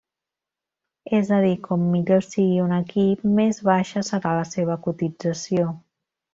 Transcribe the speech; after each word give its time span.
És 1.19 1.29
a 1.37 1.41
dir, 1.43 1.51
com 1.67 1.83
millor 1.97 2.25
sigui 2.29 2.57
un 2.65 2.75
equip, 2.79 3.23
més 3.41 3.63
baixa 3.71 4.05
serà 4.11 4.35
la 4.41 4.51
seva 4.57 4.81
cotització. 4.89 5.71